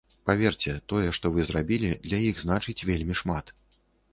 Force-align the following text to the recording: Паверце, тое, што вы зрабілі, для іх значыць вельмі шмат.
Паверце, 0.27 0.71
тое, 0.93 1.09
што 1.17 1.31
вы 1.35 1.45
зрабілі, 1.49 1.91
для 2.07 2.23
іх 2.31 2.41
значыць 2.45 2.85
вельмі 2.93 3.19
шмат. 3.21 3.55